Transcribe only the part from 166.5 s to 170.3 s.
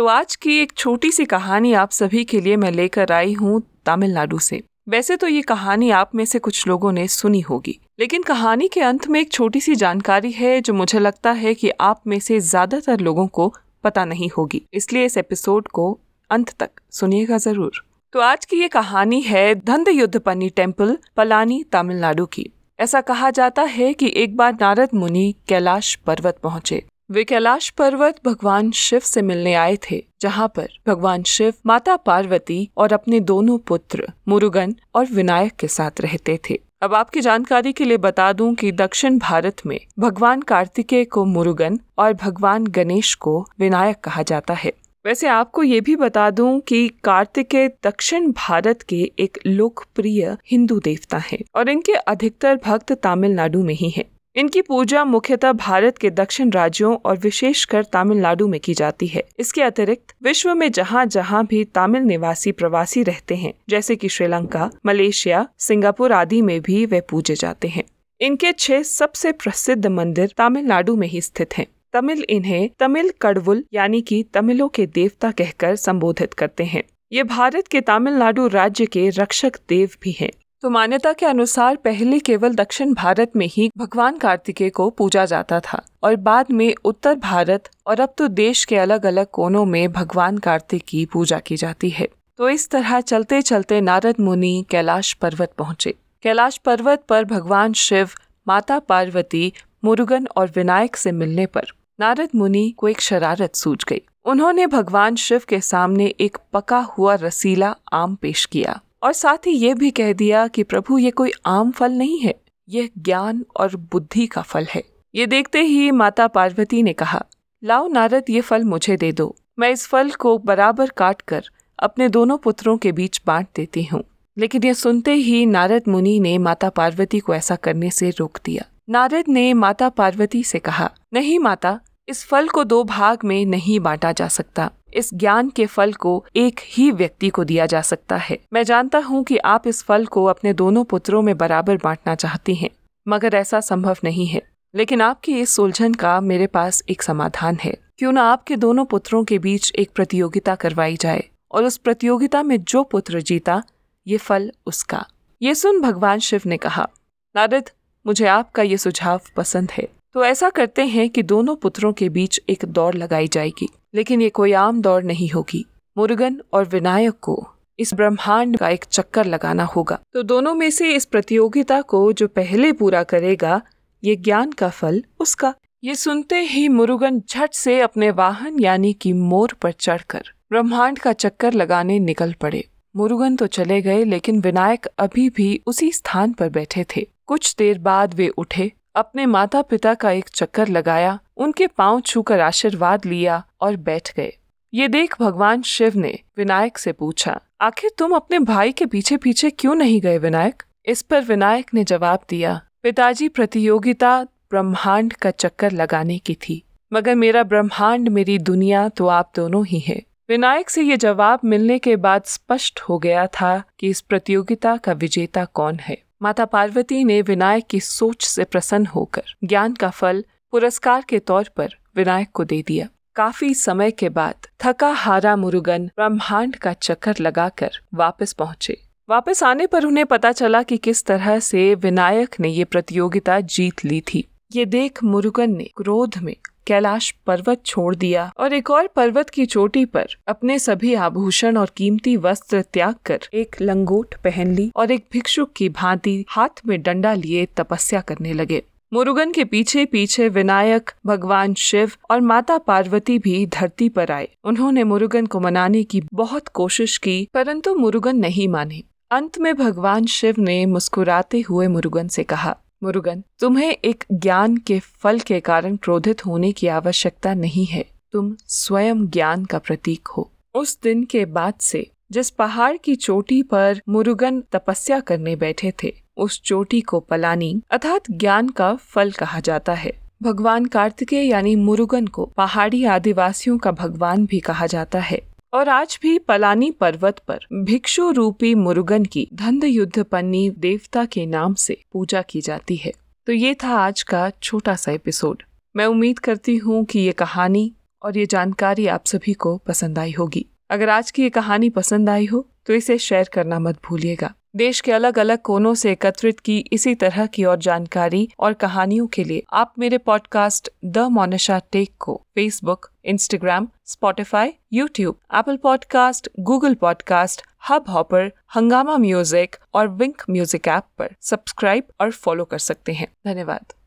और विनायक को इस ब्रह्मांड का एक चक्कर लगाना होगा। तो